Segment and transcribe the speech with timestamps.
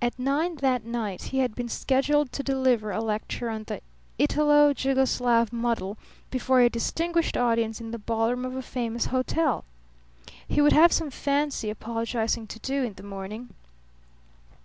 [0.00, 3.80] At nine that night he had been scheduled to deliver a lecture on the
[4.16, 5.98] Italo Jugoslav muddle
[6.30, 9.64] before a distinguished audience in the ballroom of a famous hotel!
[10.46, 13.54] He would have some fancy apologizing to do in the morning.